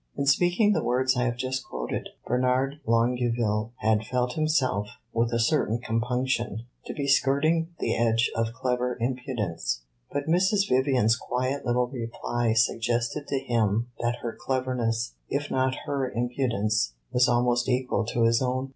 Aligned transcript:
In 0.15 0.25
speaking 0.25 0.73
the 0.73 0.83
words 0.83 1.15
I 1.15 1.25
have 1.25 1.37
just 1.37 1.63
quoted, 1.63 2.09
Bernard 2.25 2.79
Longueville 2.87 3.71
had 3.81 4.03
felt 4.03 4.33
himself, 4.33 4.97
with 5.13 5.31
a 5.31 5.39
certain 5.39 5.77
compunction, 5.77 6.65
to 6.87 6.93
be 6.95 7.05
skirting 7.07 7.75
the 7.77 7.95
edge 7.95 8.31
of 8.35 8.51
clever 8.51 8.97
impudence; 8.99 9.83
but 10.11 10.25
Mrs. 10.25 10.67
Vivian's 10.67 11.15
quiet 11.15 11.67
little 11.67 11.85
reply 11.85 12.53
suggested 12.53 13.27
to 13.27 13.37
him 13.45 13.91
that 13.99 14.21
her 14.23 14.35
cleverness, 14.35 15.13
if 15.29 15.51
not 15.51 15.75
her 15.85 16.09
impudence, 16.11 16.93
was 17.11 17.29
almost 17.29 17.69
equal 17.69 18.03
to 18.05 18.23
his 18.23 18.41
own. 18.41 18.69